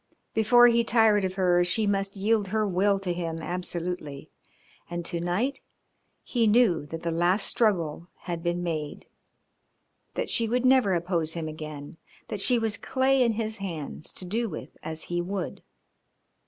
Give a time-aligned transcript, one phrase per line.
[0.33, 4.31] Before he tired of her she must yield her will to him absolutely.
[4.89, 5.61] And to night
[6.23, 9.05] he knew that the last struggle had been made,
[10.15, 11.97] that she would never oppose him again,
[12.29, 15.61] that she was clay in his hands to do with as he would.